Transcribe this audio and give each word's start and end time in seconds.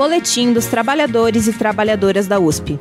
Boletim 0.00 0.54
dos 0.54 0.64
Trabalhadores 0.64 1.46
e 1.46 1.52
Trabalhadoras 1.52 2.26
da 2.26 2.40
USP. 2.40 2.78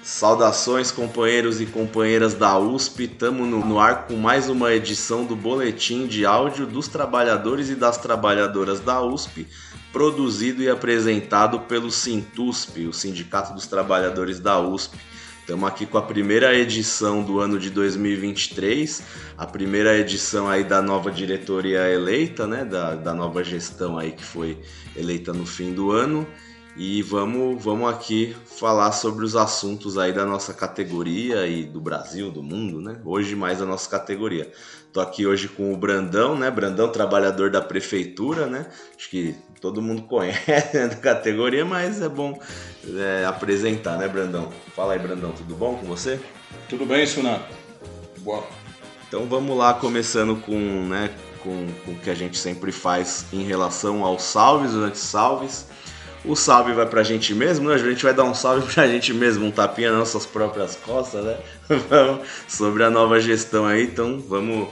Saudações, 0.00 0.92
companheiros 0.92 1.60
e 1.60 1.66
companheiras 1.66 2.34
da 2.34 2.56
USP. 2.56 3.06
Estamos 3.06 3.48
no, 3.48 3.66
no, 3.66 3.80
ar 3.80 4.06
com 4.06 4.14
mais 4.14 4.48
uma 4.48 4.72
edição 4.72 5.24
do 5.24 5.34
Boletim 5.34 6.06
de 6.06 6.24
Áudio 6.24 6.66
dos 6.66 6.86
Trabalhadores 6.86 7.68
e 7.68 7.74
das 7.74 7.98
Trabalhadoras 7.98 8.78
da 8.78 9.02
USP, 9.02 9.44
produzido 9.92 10.62
e 10.62 10.70
apresentado 10.70 11.58
pelo 11.62 11.90
Sintusp, 11.90 12.86
o 12.86 12.92
Sindicato 12.92 13.52
dos 13.52 13.66
Trabalhadores 13.66 14.38
da 14.38 14.60
USP. 14.60 14.96
Estamos 15.46 15.68
aqui 15.68 15.86
com 15.86 15.96
a 15.96 16.02
primeira 16.02 16.52
edição 16.58 17.22
do 17.22 17.38
ano 17.38 17.56
de 17.56 17.70
2023, 17.70 19.00
a 19.38 19.46
primeira 19.46 19.96
edição 19.96 20.48
aí 20.48 20.64
da 20.64 20.82
nova 20.82 21.08
diretoria 21.08 21.88
eleita, 21.88 22.48
né, 22.48 22.64
da, 22.64 22.96
da 22.96 23.14
nova 23.14 23.44
gestão 23.44 23.96
aí 23.96 24.10
que 24.10 24.24
foi 24.24 24.58
eleita 24.96 25.32
no 25.32 25.46
fim 25.46 25.72
do 25.72 25.92
ano. 25.92 26.26
E 26.76 27.00
vamos, 27.00 27.62
vamos 27.62 27.88
aqui 27.88 28.36
falar 28.58 28.90
sobre 28.90 29.24
os 29.24 29.36
assuntos 29.36 29.96
aí 29.96 30.12
da 30.12 30.26
nossa 30.26 30.52
categoria 30.52 31.46
e 31.46 31.62
do 31.64 31.80
Brasil, 31.80 32.28
do 32.32 32.42
mundo, 32.42 32.80
né? 32.80 33.00
Hoje 33.04 33.36
mais 33.36 33.60
da 33.60 33.64
nossa 33.64 33.88
categoria. 33.88 34.50
Tô 34.92 35.00
aqui 35.00 35.26
hoje 35.26 35.48
com 35.48 35.72
o 35.72 35.76
Brandão, 35.76 36.36
né? 36.36 36.50
Brandão, 36.50 36.90
trabalhador 36.90 37.50
da 37.50 37.62
prefeitura, 37.62 38.46
né? 38.46 38.66
Acho 38.94 39.08
que 39.08 39.34
todo 39.60 39.82
mundo 39.82 40.02
conhece 40.02 40.46
né, 40.76 40.88
da 40.88 40.96
categoria, 40.96 41.64
mas 41.64 42.00
é 42.00 42.08
bom 42.08 42.38
é, 42.94 43.24
apresentar, 43.24 43.98
né, 43.98 44.08
Brandão? 44.08 44.52
Fala 44.74 44.92
aí, 44.92 44.98
Brandão, 44.98 45.32
tudo 45.32 45.54
bom 45.54 45.76
com 45.76 45.86
você? 45.86 46.20
Tudo 46.68 46.86
bem, 46.86 47.06
Sunato. 47.06 47.54
Boa. 48.18 48.44
Então 49.08 49.26
vamos 49.26 49.56
lá, 49.56 49.74
começando 49.74 50.36
com, 50.42 50.58
né, 50.88 51.10
com, 51.42 51.66
com 51.84 51.92
o 51.92 51.98
que 51.98 52.10
a 52.10 52.14
gente 52.14 52.36
sempre 52.38 52.72
faz 52.72 53.26
em 53.32 53.44
relação 53.44 54.04
aos 54.04 54.22
salves, 54.22 54.72
os 54.72 54.82
antissalves. 54.82 55.66
O 56.24 56.34
salve 56.34 56.72
vai 56.72 56.86
pra 56.86 57.04
gente 57.04 57.32
mesmo, 57.32 57.68
né? 57.68 57.76
A 57.76 57.78
gente 57.78 58.02
vai 58.02 58.12
dar 58.12 58.24
um 58.24 58.34
salve 58.34 58.66
pra 58.74 58.84
gente 58.88 59.14
mesmo, 59.14 59.46
um 59.46 59.50
tapinha 59.52 59.90
nas 59.90 59.98
nossas 60.00 60.26
próprias 60.26 60.74
costas, 60.74 61.24
né? 61.24 61.36
Sobre 62.48 62.82
a 62.82 62.90
nova 62.90 63.20
gestão 63.20 63.64
aí, 63.64 63.84
então 63.84 64.20
vamos 64.28 64.68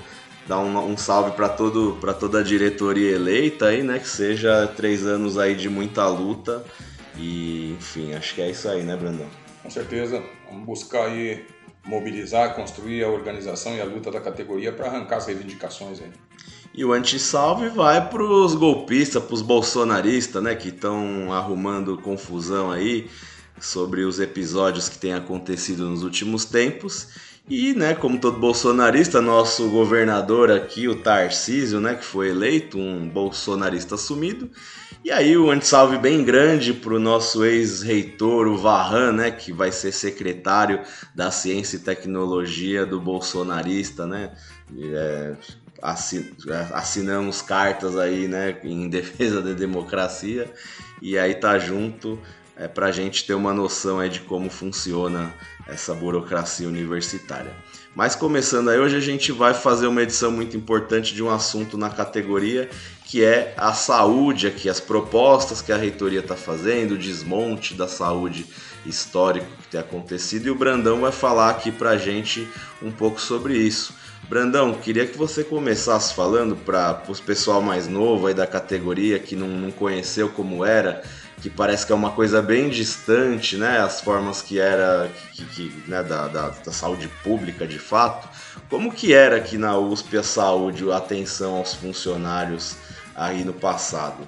dar 0.47 0.59
um, 0.61 0.93
um 0.93 0.97
salve 0.97 1.33
para 1.33 1.49
todo 1.49 1.97
para 2.01 2.13
toda 2.13 2.41
a 2.41 2.43
diretoria 2.43 3.13
eleita 3.13 3.67
aí, 3.67 3.83
né? 3.83 3.99
Que 3.99 4.09
seja 4.09 4.67
três 4.77 5.07
anos 5.07 5.39
aí 5.39 5.55
de 5.55 5.69
muita 5.69 6.07
luta 6.07 6.65
e 7.17 7.73
enfim, 7.79 8.15
acho 8.15 8.35
que 8.35 8.43
é 8.43 8.51
isso 8.51 8.69
aí, 8.69 8.83
né, 8.83 8.97
Brandão? 8.97 9.27
Com 9.63 9.71
certeza, 9.71 10.23
vamos 10.49 10.67
buscar 10.67 11.07
aí 11.07 11.45
mobilizar, 11.87 12.55
construir 12.55 13.05
a 13.05 13.09
organização 13.09 13.75
e 13.75 13.81
a 13.81 13.85
luta 13.85 14.11
da 14.11 14.21
categoria 14.21 14.73
para 14.73 14.87
arrancar 14.87 15.17
as 15.17 15.27
reivindicações 15.27 16.01
aí. 16.01 16.11
E 16.73 16.85
o 16.85 16.93
antissalve 16.93 17.69
vai 17.69 18.09
para 18.09 18.23
os 18.23 18.55
golpistas, 18.55 19.23
para 19.23 19.35
os 19.35 19.43
bolsonaristas, 19.43 20.43
né, 20.43 20.55
que 20.55 20.69
estão 20.69 21.33
arrumando 21.33 21.97
confusão 21.99 22.71
aí 22.71 23.09
sobre 23.61 24.03
os 24.03 24.19
episódios 24.19 24.89
que 24.89 24.99
têm 24.99 25.15
acontecido 25.15 25.89
nos 25.89 26.03
últimos 26.03 26.45
tempos. 26.45 27.09
E, 27.49 27.75
né, 27.75 27.95
como 27.95 28.19
todo 28.19 28.39
bolsonarista, 28.39 29.21
nosso 29.21 29.69
governador 29.69 30.51
aqui, 30.51 30.89
o 30.89 30.95
Tarcísio, 30.95 31.79
né, 31.79 31.95
que 31.95 32.05
foi 32.05 32.31
eleito 32.31 32.79
um 32.79 33.07
bolsonarista 33.07 33.97
assumido. 33.97 34.51
E 35.05 35.11
aí 35.11 35.37
o 35.37 35.51
antissalve 35.51 35.99
bem 35.99 36.25
grande 36.25 36.73
para 36.73 36.95
o 36.95 36.99
nosso 36.99 37.45
ex-reitor, 37.45 38.47
o 38.47 38.57
Varran, 38.57 39.13
né, 39.13 39.31
que 39.31 39.53
vai 39.53 39.71
ser 39.71 39.93
secretário 39.93 40.81
da 41.15 41.31
Ciência 41.31 41.77
e 41.77 41.81
Tecnologia 41.81 42.87
do 42.87 42.99
bolsonarista, 42.99 44.07
né? 44.07 44.33
É, 44.81 45.35
assinamos 46.73 47.43
cartas 47.43 47.99
aí, 47.99 48.27
né, 48.27 48.59
em 48.65 48.89
defesa 48.89 49.43
da 49.43 49.53
democracia 49.53 50.51
e 51.03 51.19
aí 51.19 51.35
tá 51.35 51.59
junto 51.59 52.19
é, 52.57 52.69
para 52.69 52.87
a 52.87 52.93
gente 52.93 53.25
ter 53.27 53.35
uma 53.35 53.53
noção 53.53 53.99
aí 53.99 54.09
de 54.09 54.21
como 54.21 54.51
funciona 54.51 55.35
essa 55.67 55.95
burocracia 55.95 56.69
universitária. 56.69 57.53
Mas 57.95 58.15
começando 58.15 58.71
aí, 58.71 58.79
hoje 58.79 58.97
a 58.97 59.01
gente 59.01 59.31
vai 59.31 59.55
fazer 59.55 59.87
uma 59.87 60.03
edição 60.03 60.31
muito 60.31 60.57
importante 60.57 61.15
de 61.15 61.23
um 61.23 61.31
assunto 61.31 61.79
na 61.79 61.91
categoria 61.91 62.69
que 63.05 63.23
é 63.23 63.55
a 63.57 63.73
saúde 63.73 64.47
aqui, 64.47 64.69
as 64.69 64.81
propostas 64.81 65.61
que 65.61 65.71
a 65.71 65.77
reitoria 65.77 66.21
está 66.21 66.35
fazendo, 66.35 66.93
o 66.93 66.99
desmonte 66.99 67.75
da 67.75 67.87
saúde 67.87 68.47
histórico 68.85 69.47
que 69.63 69.69
tem 69.69 69.81
acontecido 69.81 70.47
e 70.47 70.51
o 70.51 70.55
Brandão 70.55 71.01
vai 71.01 71.13
falar 71.13 71.51
aqui 71.51 71.71
para 71.71 71.91
a 71.91 71.97
gente 71.97 72.49
um 72.83 72.91
pouco 72.91 73.21
sobre 73.21 73.57
isso. 73.57 73.95
Brandão, 74.29 74.73
queria 74.75 75.07
que 75.07 75.19
você 75.19 75.45
começasse 75.45 76.15
falando 76.15 76.57
para 76.57 77.03
o 77.07 77.17
pessoal 77.23 77.61
mais 77.61 77.87
novo 77.87 78.27
aí 78.27 78.35
da 78.35 78.47
categoria 78.47 79.19
que 79.19 79.37
não, 79.37 79.49
não 79.49 79.71
conheceu 79.71 80.31
como 80.31 80.65
era, 80.65 81.03
que 81.43 81.51
parece 81.51 81.85
que 81.85 81.93
é 81.93 81.95
uma 81.95 82.11
coisa 82.11 82.41
bem 82.41 82.71
distante, 82.71 83.57
né? 83.57 83.79
As 83.79 84.01
formas 84.01 84.41
que 84.41 84.59
era 84.59 85.11
que, 85.33 85.45
que, 85.45 85.73
né, 85.87 86.03
da, 86.03 86.27
da, 86.29 86.49
da, 86.49 86.73
saúde 86.73 87.07
pública 87.23 87.67
de 87.67 87.79
fato. 87.79 88.27
Como 88.71 88.91
que 88.91 89.13
era 89.13 89.37
aqui 89.37 89.59
na 89.59 89.77
USP 89.77 90.17
a 90.17 90.23
saúde, 90.23 90.91
a 90.91 90.97
atenção 90.97 91.57
aos 91.57 91.75
funcionários 91.75 92.77
aí 93.15 93.45
no 93.45 93.53
passado? 93.53 94.27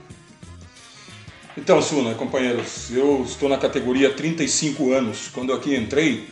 Então, 1.57 1.81
Suna, 1.81 2.15
companheiros, 2.15 2.91
eu 2.91 3.23
estou 3.23 3.49
na 3.49 3.57
categoria 3.57 4.13
35 4.13 4.93
anos. 4.93 5.31
Quando 5.33 5.55
aqui 5.55 5.75
entrei, 5.75 6.29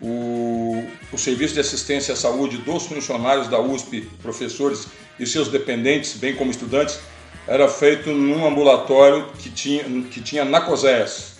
o, 0.00 0.84
o 1.12 1.18
Serviço 1.18 1.54
de 1.54 1.60
Assistência 1.60 2.14
à 2.14 2.16
Saúde 2.16 2.58
dos 2.58 2.86
funcionários 2.86 3.48
da 3.48 3.60
USP, 3.60 4.08
professores 4.22 4.86
e 5.18 5.26
seus 5.26 5.48
dependentes, 5.48 6.14
bem 6.14 6.34
como 6.34 6.50
estudantes, 6.50 6.98
era 7.46 7.68
feito 7.68 8.10
num 8.10 8.46
ambulatório 8.46 9.26
que 9.38 9.50
tinha, 9.50 9.84
que 10.10 10.20
tinha 10.20 10.44
na 10.44 10.60
COSES. 10.60 11.38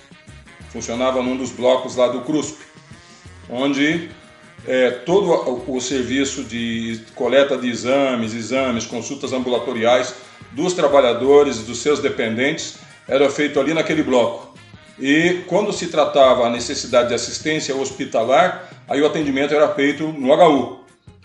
Funcionava 0.71 1.23
num 1.23 1.37
dos 1.37 1.51
blocos 1.51 1.97
lá 1.97 2.09
do 2.09 2.21
CRUSP, 2.21 2.59
onde 3.49 4.11
é, 4.67 4.91
todo 4.91 5.31
o, 5.31 5.77
o 5.77 5.81
serviço 5.81 6.45
de 6.45 7.01
coleta 7.15 7.57
de 7.57 7.69
exames, 7.69 8.35
exames, 8.35 8.87
consultas 8.87 9.33
ambulatoriais 9.33 10.15
dos 10.53 10.73
trabalhadores 10.73 11.59
e 11.59 11.63
dos 11.63 11.79
seus 11.79 12.01
dependentes 12.01 12.77
era 13.09 13.29
feito 13.31 13.59
ali 13.59 13.75
naquele 13.75 14.03
bloco. 14.03 14.55
E 15.01 15.45
quando 15.47 15.73
se 15.73 15.87
tratava 15.87 16.47
a 16.47 16.51
necessidade 16.51 17.09
de 17.09 17.15
assistência 17.15 17.75
hospitalar, 17.75 18.69
aí 18.87 19.01
o 19.01 19.07
atendimento 19.07 19.55
era 19.55 19.75
feito 19.75 20.07
no 20.09 20.31
HU. 20.31 20.81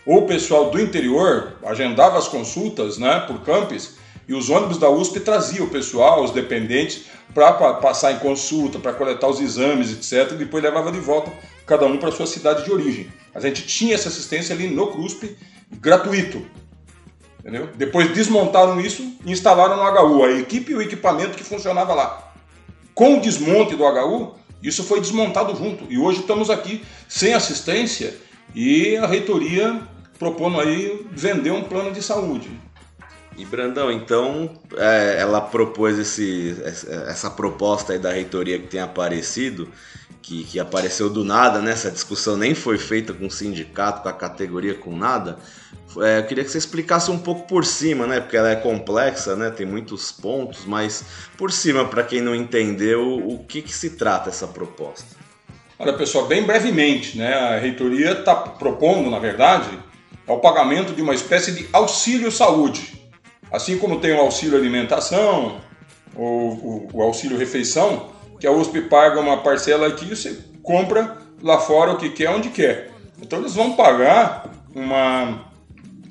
O 0.05 0.21
pessoal 0.21 0.69
do 0.69 0.79
interior 0.79 1.57
agendava 1.65 2.17
as 2.17 2.27
consultas 2.29 2.97
né, 2.97 3.25
por 3.27 3.41
campus 3.41 3.95
e 4.29 4.33
os 4.33 4.49
ônibus 4.49 4.77
da 4.77 4.89
USP 4.89 5.19
traziam 5.19 5.65
o 5.65 5.69
pessoal, 5.69 6.23
os 6.23 6.31
dependentes, 6.31 7.03
para 7.33 7.51
passar 7.73 8.13
em 8.13 8.19
consulta, 8.19 8.79
para 8.79 8.93
coletar 8.93 9.27
os 9.27 9.41
exames, 9.41 9.91
etc. 9.91 10.31
E 10.31 10.37
depois 10.37 10.63
levava 10.63 10.89
de 10.89 10.99
volta 10.99 11.29
cada 11.65 11.85
um 11.85 11.97
para 11.97 12.11
sua 12.11 12.25
cidade 12.25 12.63
de 12.63 12.71
origem. 12.71 13.11
A 13.33 13.41
gente 13.41 13.63
tinha 13.63 13.93
essa 13.93 14.07
assistência 14.07 14.55
ali 14.55 14.69
no 14.69 14.87
CRUSP, 14.87 15.35
gratuito. 15.73 16.45
Entendeu? 17.41 17.69
Depois 17.75 18.09
desmontaram 18.13 18.79
isso 18.79 19.03
e 19.25 19.31
instalaram 19.33 19.75
no 19.75 20.17
HU 20.17 20.23
a 20.23 20.31
equipe 20.31 20.71
e 20.71 20.75
o 20.75 20.81
equipamento 20.81 21.35
que 21.35 21.43
funcionava 21.43 21.93
lá 21.93 22.24
com 22.95 23.17
o 23.17 23.21
desmonte 23.21 23.75
do 23.75 23.83
HU, 23.83 24.35
isso 24.63 24.83
foi 24.83 25.01
desmontado 25.01 25.55
junto. 25.55 25.85
E 25.91 25.97
hoje 25.97 26.21
estamos 26.21 26.49
aqui 26.49 26.81
sem 27.07 27.33
assistência 27.33 28.17
e 28.55 28.95
a 28.95 29.05
reitoria 29.05 29.81
propondo 30.17 30.59
aí 30.59 31.05
vender 31.11 31.51
um 31.51 31.63
plano 31.63 31.91
de 31.91 32.01
saúde. 32.01 32.49
E 33.37 33.43
Brandão, 33.43 33.91
então 33.91 34.49
é, 34.77 35.17
ela 35.19 35.41
propôs 35.41 35.99
esse, 35.99 36.55
essa 37.07 37.29
proposta 37.29 37.91
aí 37.91 37.99
da 37.99 38.11
reitoria 38.11 38.57
que 38.57 38.67
tem 38.67 38.79
aparecido, 38.79 39.69
que, 40.21 40.45
que 40.45 40.59
apareceu 40.59 41.09
do 41.09 41.23
nada, 41.23 41.59
né? 41.59 41.71
Essa 41.71 41.91
discussão 41.91 42.37
nem 42.37 42.55
foi 42.55 42.77
feita 42.77 43.13
com 43.13 43.27
o 43.27 43.31
sindicato, 43.31 44.01
com 44.01 44.09
a 44.09 44.13
categoria, 44.13 44.73
com 44.73 44.95
nada. 44.95 45.37
É, 45.97 46.19
eu 46.19 46.23
queria 46.23 46.43
que 46.43 46.49
você 46.49 46.57
explicasse 46.57 47.11
um 47.11 47.19
pouco 47.19 47.45
por 47.45 47.65
cima, 47.65 48.07
né? 48.07 48.21
Porque 48.21 48.37
ela 48.37 48.49
é 48.49 48.55
complexa, 48.55 49.35
né? 49.35 49.51
Tem 49.51 49.65
muitos 49.65 50.13
pontos, 50.13 50.65
mas 50.65 51.03
por 51.37 51.51
cima, 51.51 51.85
para 51.85 52.03
quem 52.03 52.21
não 52.21 52.33
entendeu, 52.33 53.17
o 53.17 53.43
que, 53.43 53.61
que 53.61 53.73
se 53.73 53.91
trata 53.91 54.29
essa 54.29 54.47
proposta? 54.47 55.15
Olha, 55.77 55.93
pessoal, 55.93 56.25
bem 56.25 56.43
brevemente, 56.43 57.17
né? 57.17 57.33
A 57.33 57.59
reitoria 57.59 58.13
está 58.13 58.33
propondo, 58.33 59.11
na 59.11 59.19
verdade, 59.19 59.77
é 60.25 60.31
o 60.31 60.39
pagamento 60.39 60.93
de 60.93 61.01
uma 61.01 61.13
espécie 61.13 61.51
de 61.51 61.67
auxílio 61.73 62.31
saúde. 62.31 62.94
Assim 63.55 63.77
como 63.77 64.01
tem 64.01 64.11
o 64.11 64.19
auxílio 64.19 64.57
alimentação, 64.57 65.61
ou 66.13 66.51
o, 66.51 66.89
o 66.93 67.01
auxílio 67.01 67.37
refeição, 67.37 68.09
que 68.37 68.45
a 68.45 68.51
USP 68.51 68.81
paga 68.81 69.17
uma 69.17 69.37
parcela 69.37 69.87
aqui 69.87 70.11
e 70.11 70.15
você 70.15 70.37
compra 70.61 71.17
lá 71.41 71.57
fora 71.57 71.93
o 71.93 71.97
que 71.97 72.09
quer, 72.09 72.29
onde 72.29 72.49
quer. 72.49 72.91
Então 73.21 73.39
eles 73.39 73.55
vão 73.55 73.71
pagar 73.71 74.51
uma, 74.75 75.45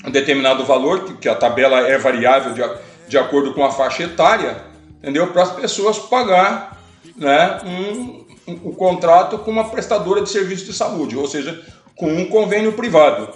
um 0.07 0.11
determinado 0.11 0.65
valor, 0.65 1.05
que, 1.05 1.15
que 1.19 1.29
a 1.29 1.35
tabela 1.35 1.81
é 1.81 1.99
variável 1.99 2.55
de, 2.55 2.63
de 3.09 3.19
acordo 3.19 3.53
com 3.53 3.63
a 3.63 3.71
faixa 3.71 4.05
etária, 4.05 4.65
entendeu? 5.03 5.27
Para 5.27 5.43
as 5.43 5.53
pessoas 5.53 5.99
pagar 5.99 6.81
né, 7.15 7.61
um, 7.63 8.25
um, 8.49 8.69
um, 8.69 8.73
contrato 8.73 9.37
com 9.37 9.51
uma 9.51 9.69
prestadora 9.69 10.23
de 10.23 10.31
serviço 10.31 10.65
de 10.65 10.73
saúde, 10.73 11.15
ou 11.15 11.29
seja, 11.29 11.63
com 11.95 12.11
um 12.11 12.25
convênio 12.25 12.73
privado. 12.73 13.29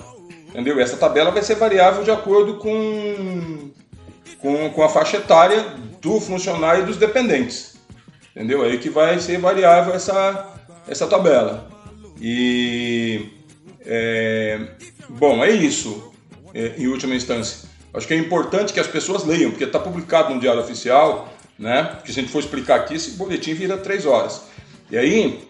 Entendeu? 0.49 0.81
Essa 0.81 0.97
tabela 0.97 1.31
vai 1.31 1.43
ser 1.43 1.57
variável 1.57 2.03
de 2.03 2.11
acordo 2.11 2.55
com, 2.55 3.71
com, 4.41 4.71
com 4.71 4.83
a 4.83 4.89
faixa 4.89 5.19
etária 5.19 5.63
do 6.01 6.21
funcionário 6.21 6.83
e 6.83 6.87
dos 6.87 6.97
dependentes. 6.97 7.77
Entendeu? 8.35 8.63
Aí 8.63 8.79
que 8.79 8.89
vai 8.89 9.19
ser 9.19 9.39
variável 9.39 9.95
essa, 9.95 10.55
essa 10.87 11.07
tabela. 11.07 11.69
E. 12.21 13.31
É, 13.85 14.61
bom, 15.09 15.43
é 15.43 15.51
isso, 15.51 16.13
é, 16.55 16.75
em 16.77 16.87
última 16.87 17.15
instância. 17.15 17.69
Acho 17.93 18.07
que 18.07 18.15
é 18.15 18.19
importante 18.19 18.73
que 18.73 18.81
as 18.81 18.87
pessoas 18.87 19.25
leiam, 19.25 19.51
porque 19.51 19.65
está 19.65 19.79
publicado 19.79 20.35
no 20.35 20.41
Diário 20.41 20.61
Oficial, 20.61 21.33
né? 21.59 21.99
Que 22.05 22.13
se 22.13 22.21
a 22.21 22.23
gente 22.23 22.33
for 22.33 22.41
explicar 22.41 22.77
aqui, 22.77 22.95
esse 22.95 23.13
boletim 23.13 23.55
vira 23.55 23.77
três 23.79 24.05
horas. 24.05 24.43
E 24.91 24.99
aí, 24.99 25.49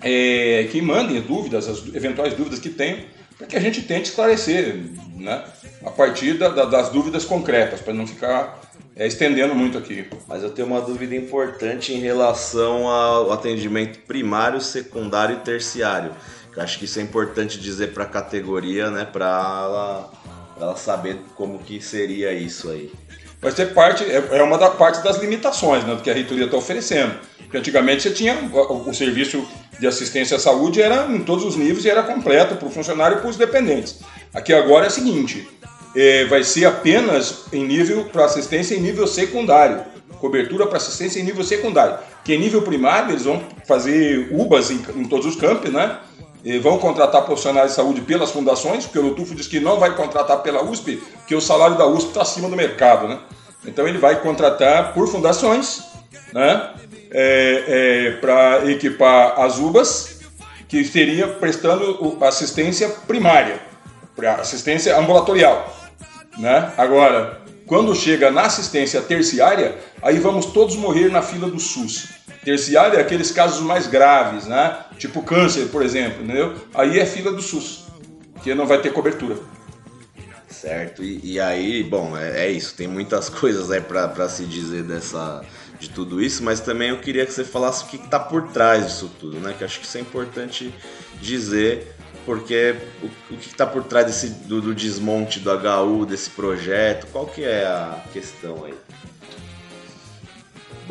é, 0.00 0.68
que 0.70 0.80
mandem 0.80 1.20
dúvidas, 1.20 1.68
as 1.68 1.94
eventuais 1.94 2.34
dúvidas 2.34 2.58
que 2.58 2.70
tenham, 2.70 3.00
para 3.42 3.48
que 3.48 3.56
a 3.56 3.60
gente 3.60 3.82
tente 3.82 4.10
esclarecer, 4.10 4.76
né? 5.16 5.44
A 5.84 5.90
partir 5.90 6.34
da, 6.34 6.48
da, 6.48 6.64
das 6.64 6.90
dúvidas 6.90 7.24
concretas, 7.24 7.80
para 7.80 7.92
não 7.92 8.06
ficar 8.06 8.60
é, 8.94 9.04
estendendo 9.04 9.52
muito 9.52 9.76
aqui. 9.76 10.06
Mas 10.28 10.44
eu 10.44 10.50
tenho 10.50 10.68
uma 10.68 10.80
dúvida 10.80 11.16
importante 11.16 11.92
em 11.92 11.98
relação 11.98 12.86
ao 12.86 13.32
atendimento 13.32 13.98
primário, 14.06 14.60
secundário 14.60 15.36
e 15.36 15.40
terciário. 15.40 16.12
Eu 16.54 16.62
acho 16.62 16.78
que 16.78 16.84
isso 16.84 17.00
é 17.00 17.02
importante 17.02 17.58
dizer 17.58 17.92
para 17.92 18.04
a 18.04 18.06
categoria, 18.06 18.90
né? 18.90 19.04
Para 19.04 19.26
ela, 19.26 20.12
ela 20.60 20.76
saber 20.76 21.18
como 21.34 21.58
que 21.58 21.80
seria 21.80 22.32
isso 22.32 22.70
aí 22.70 22.92
vai 23.42 23.50
ser 23.50 23.74
parte, 23.74 24.04
é, 24.04 24.24
é 24.30 24.42
uma 24.42 24.56
das 24.56 24.74
partes 24.76 25.02
das 25.02 25.18
limitações 25.18 25.84
né, 25.84 25.96
do 25.96 26.00
que 26.00 26.08
a 26.08 26.14
reitoria 26.14 26.44
está 26.44 26.56
oferecendo. 26.56 27.14
Porque 27.38 27.58
antigamente 27.58 28.04
você 28.04 28.10
tinha 28.10 28.34
o, 28.34 28.88
o, 28.88 28.94
serviço 28.94 29.46
de 29.78 29.86
assistência 29.86 30.36
à 30.36 30.40
saúde 30.40 30.80
era 30.80 31.06
em 31.06 31.24
todos 31.24 31.44
os 31.44 31.56
níveis 31.56 31.84
e 31.84 31.90
era 31.90 32.04
completo 32.04 32.54
para 32.54 32.68
o 32.68 32.70
funcionário 32.70 33.18
e 33.18 33.20
para 33.20 33.28
os 33.28 33.36
dependentes. 33.36 33.98
Aqui 34.32 34.54
agora 34.54 34.86
é 34.86 34.88
o 34.88 34.92
seguinte, 34.92 35.46
é, 35.94 36.24
vai 36.26 36.44
ser 36.44 36.66
apenas 36.66 37.46
em 37.52 37.66
nível 37.66 38.04
para 38.04 38.24
assistência 38.24 38.76
em 38.76 38.80
nível 38.80 39.08
secundário, 39.08 39.82
cobertura 40.20 40.66
para 40.66 40.76
assistência 40.76 41.18
em 41.18 41.24
nível 41.24 41.42
secundário. 41.42 41.98
Que 42.24 42.34
em 42.34 42.38
nível 42.38 42.62
primário 42.62 43.10
eles 43.10 43.24
vão 43.24 43.42
fazer 43.66 44.28
UBAs 44.30 44.70
em, 44.70 44.80
em 44.96 45.04
todos 45.04 45.26
os 45.26 45.34
campos, 45.34 45.70
né? 45.70 45.98
Vão 46.60 46.78
contratar 46.78 47.22
profissionais 47.22 47.70
de 47.70 47.76
saúde 47.76 48.00
pelas 48.00 48.30
fundações, 48.32 48.84
porque 48.84 48.98
o 48.98 49.02
Lutufo 49.02 49.34
diz 49.34 49.46
que 49.46 49.60
não 49.60 49.78
vai 49.78 49.94
contratar 49.94 50.42
pela 50.42 50.62
USP, 50.62 50.96
porque 51.18 51.34
o 51.34 51.40
salário 51.40 51.78
da 51.78 51.86
USP 51.86 52.08
está 52.08 52.22
acima 52.22 52.48
do 52.48 52.56
mercado, 52.56 53.06
né? 53.06 53.18
Então 53.64 53.86
ele 53.86 53.98
vai 53.98 54.20
contratar 54.20 54.92
por 54.92 55.06
fundações, 55.06 55.84
né? 56.32 56.70
É, 57.12 57.64
é, 57.68 58.10
para 58.20 58.68
equipar 58.70 59.40
as 59.40 59.58
UBAs, 59.58 60.20
que 60.68 60.82
seria 60.84 61.28
prestando 61.28 62.18
assistência 62.22 62.88
primária, 63.06 63.60
assistência 64.40 64.98
ambulatorial, 64.98 65.72
né? 66.38 66.72
Agora, 66.76 67.40
quando 67.66 67.94
chega 67.94 68.30
na 68.30 68.42
assistência 68.42 69.00
terciária, 69.00 69.78
aí 70.02 70.18
vamos 70.18 70.46
todos 70.46 70.74
morrer 70.76 71.08
na 71.08 71.22
fila 71.22 71.48
do 71.48 71.60
SUS. 71.60 72.21
Terciária 72.44 72.98
é 72.98 73.00
aqueles 73.00 73.30
casos 73.30 73.60
mais 73.60 73.86
graves, 73.86 74.46
né? 74.46 74.84
Tipo 74.98 75.22
câncer, 75.22 75.68
por 75.68 75.82
exemplo, 75.82 76.24
entendeu? 76.24 76.54
Aí 76.74 76.98
é 76.98 77.06
fila 77.06 77.32
do 77.32 77.40
SUS, 77.40 77.84
que 78.42 78.54
não 78.54 78.66
vai 78.66 78.80
ter 78.80 78.92
cobertura. 78.92 79.36
Certo, 80.50 81.02
e, 81.02 81.20
e 81.24 81.40
aí, 81.40 81.82
bom, 81.82 82.16
é, 82.16 82.46
é, 82.46 82.50
isso, 82.50 82.74
tem 82.74 82.86
muitas 82.86 83.28
coisas 83.30 83.70
aí 83.70 83.80
para 83.80 84.28
se 84.28 84.44
dizer 84.44 84.82
dessa, 84.84 85.42
de 85.80 85.90
tudo 85.90 86.22
isso, 86.22 86.42
mas 86.44 86.60
também 86.60 86.90
eu 86.90 86.98
queria 86.98 87.26
que 87.26 87.32
você 87.32 87.44
falasse 87.44 87.84
o 87.84 87.86
que 87.88 87.96
está 87.96 88.18
por 88.18 88.48
trás 88.48 88.86
disso 88.86 89.10
tudo, 89.18 89.40
né? 89.40 89.54
Que 89.56 89.64
acho 89.64 89.80
que 89.80 89.86
isso 89.86 89.98
é 89.98 90.00
importante 90.00 90.72
dizer, 91.20 91.94
porque 92.24 92.76
o, 93.02 93.34
o 93.34 93.36
que 93.36 93.48
está 93.48 93.66
por 93.66 93.84
trás 93.84 94.06
desse, 94.06 94.28
do, 94.28 94.60
do 94.60 94.74
desmonte 94.74 95.40
do 95.40 95.50
HU, 95.50 96.06
desse 96.06 96.30
projeto, 96.30 97.06
qual 97.12 97.26
que 97.26 97.44
é 97.44 97.64
a 97.64 98.00
questão 98.12 98.64
aí? 98.64 98.74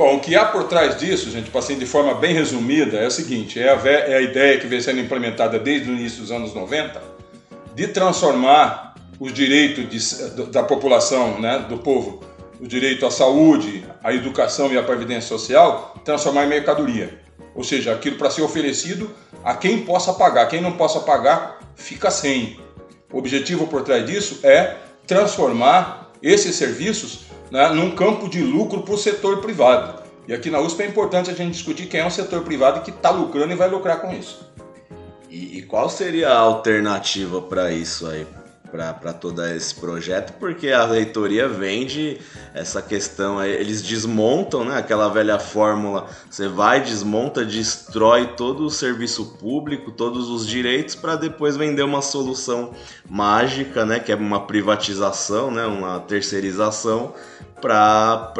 Bom, 0.01 0.15
o 0.15 0.19
que 0.19 0.36
há 0.36 0.45
por 0.45 0.63
trás 0.63 0.98
disso, 0.98 1.30
gente, 1.30 1.51
passando 1.51 1.77
de 1.77 1.86
forma 1.86 2.15
bem 2.15 2.33
resumida, 2.33 2.98
é 2.98 3.06
o 3.06 3.12
seguinte: 3.12 3.59
é 3.59 3.69
a, 3.69 3.80
é 3.88 4.15
a 4.15 4.21
ideia 4.24 4.57
que 4.57 4.65
vem 4.65 4.81
sendo 4.81 5.00
implementada 5.00 5.59
desde 5.59 5.92
o 5.92 5.94
início 5.94 6.21
dos 6.21 6.31
anos 6.31 6.56
90 6.56 7.00
de 7.75 7.88
transformar 7.88 8.95
os 9.19 9.31
direitos 9.31 9.88
de, 9.88 10.45
da 10.48 10.63
população, 10.63 11.39
né, 11.39 11.68
do 11.69 11.77
povo, 11.77 12.19
o 12.59 12.68
direito 12.68 13.06
à 13.06 13.12
saúde, 13.12 13.86
à 14.03 14.12
educação 14.12 14.74
e 14.74 14.77
à 14.80 14.81
previdência 14.81 15.30
social, 15.30 15.95
transformar 16.03 16.45
em 16.45 16.50
mercadoria. 16.50 17.19
Ou 17.53 17.63
seja, 17.63 17.94
aquilo 17.94 18.18
para 18.18 18.31
ser 18.31 18.42
oferecido 18.42 19.07
a 19.44 19.53
quem 19.53 19.86
possa 19.86 20.13
pagar. 20.13 20.48
Quem 20.48 20.62
não 20.62 20.71
possa 20.71 21.01
pagar, 21.01 21.59
fica 21.75 22.09
sem. 22.09 22.59
O 23.13 23.19
objetivo 23.19 23.68
por 23.68 23.83
trás 23.83 24.03
disso 24.03 24.39
é 24.42 24.77
transformar 25.06 26.12
esses 26.24 26.56
serviços 26.56 27.30
né, 27.51 27.69
num 27.69 27.92
campo 27.92 28.30
de 28.30 28.42
lucro 28.42 28.81
para 28.81 28.94
o 28.94 28.98
setor 28.98 29.42
privado. 29.42 30.01
E 30.27 30.33
aqui 30.33 30.50
na 30.50 30.59
USP 30.59 30.83
é 30.83 30.88
importante 30.88 31.30
a 31.30 31.33
gente 31.33 31.51
discutir 31.51 31.88
quem 31.88 32.00
é 32.00 32.06
o 32.06 32.12
setor 32.12 32.42
privado 32.44 32.81
que 32.81 32.92
está 32.92 33.09
lucrando 33.09 33.51
e 33.51 33.56
vai 33.56 33.69
lucrar 33.69 34.00
com 34.00 34.13
isso. 34.13 34.50
E, 35.30 35.57
e 35.57 35.62
qual 35.63 35.89
seria 35.89 36.30
a 36.30 36.38
alternativa 36.38 37.42
para 37.42 37.71
isso 37.71 38.07
aí? 38.07 38.25
Para 38.71 39.13
todo 39.13 39.45
esse 39.45 39.75
projeto, 39.75 40.33
porque 40.39 40.69
a 40.69 40.85
reitoria 40.85 41.47
vende 41.47 42.19
essa 42.53 42.81
questão, 42.81 43.44
eles 43.44 43.81
desmontam 43.81 44.63
né, 44.63 44.77
aquela 44.77 45.09
velha 45.09 45.38
fórmula, 45.38 46.07
você 46.29 46.47
vai, 46.47 46.81
desmonta, 46.81 47.44
destrói 47.44 48.27
todo 48.38 48.65
o 48.65 48.69
serviço 48.69 49.38
público, 49.38 49.91
todos 49.91 50.29
os 50.29 50.47
direitos, 50.47 50.95
para 50.95 51.15
depois 51.15 51.57
vender 51.57 51.83
uma 51.83 52.01
solução 52.01 52.71
mágica, 53.09 53.85
né, 53.85 54.00
que 54.00 54.12
é 54.12 54.15
uma 54.15 54.47
privatização, 54.47 55.51
né, 55.51 55.65
uma 55.65 56.00
terceirização, 56.00 57.13
pra 57.61 58.33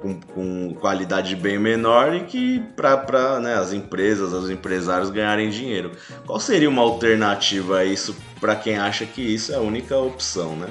com, 0.00 0.20
com, 0.20 0.74
qualidade 0.80 1.34
bem 1.34 1.58
menor 1.58 2.14
e 2.14 2.20
que 2.20 2.60
para 2.76 3.40
né, 3.40 3.54
as 3.54 3.72
empresas, 3.72 4.32
os 4.32 4.48
empresários 4.48 5.10
ganharem 5.10 5.50
dinheiro. 5.50 5.92
Qual 6.24 6.38
seria 6.38 6.68
uma 6.68 6.82
alternativa 6.82 7.78
a 7.78 7.84
isso 7.84 8.16
para 8.40 8.54
quem 8.54 8.78
acha 8.78 9.04
que 9.04 9.20
isso 9.20 9.52
é 9.52 9.56
a 9.56 9.60
única 9.60 9.98
opção, 9.98 10.56
né? 10.56 10.68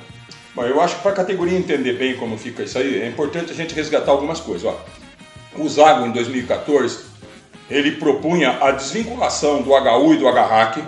Bom, 0.56 0.64
eu 0.64 0.80
acho 0.80 0.96
que 0.96 1.02
para 1.02 1.12
a 1.12 1.16
categoria 1.16 1.58
entender 1.58 1.94
bem 1.94 2.16
como 2.16 2.38
fica 2.38 2.64
isso 2.64 2.78
aí, 2.78 3.02
é 3.02 3.08
importante 3.08 3.52
a 3.52 3.56
gente 3.56 3.74
resgatar 3.76 4.12
algumas 4.12 4.40
coisas. 4.40 4.66
Ó. 4.66 4.80
O 5.58 5.68
Zago, 5.68 6.06
em 6.06 6.12
2014, 6.12 7.06
ele 7.70 7.94
propunha 7.94 8.58
a 8.62 8.72
desvinculação 8.72 9.62
do 9.62 9.72
HU 9.72 10.14
e 10.14 10.18
do 10.18 10.28
HRAC, 10.28 10.84